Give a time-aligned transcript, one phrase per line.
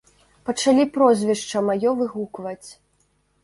[0.47, 2.69] Пачалі прозвішча маё выгукваць.